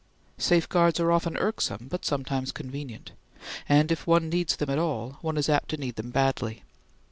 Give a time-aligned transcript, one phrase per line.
[0.39, 3.11] Safeguards are often irksome, but sometimes convenient,
[3.69, 6.63] and if one needs them at all, one is apt to need them badly.